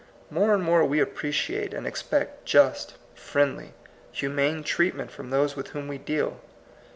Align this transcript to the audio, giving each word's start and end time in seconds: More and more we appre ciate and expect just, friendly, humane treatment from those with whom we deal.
More 0.31 0.55
and 0.55 0.63
more 0.63 0.83
we 0.83 0.97
appre 0.97 1.29
ciate 1.29 1.75
and 1.75 1.85
expect 1.85 2.43
just, 2.45 2.95
friendly, 3.13 3.75
humane 4.11 4.63
treatment 4.63 5.11
from 5.11 5.29
those 5.29 5.55
with 5.55 5.67
whom 5.67 5.87
we 5.87 5.99
deal. 5.99 6.41